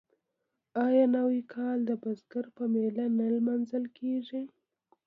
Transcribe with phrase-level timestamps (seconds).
[0.85, 4.41] آیا نوی کال د بزګر په میله نه لمانځل کیږي؟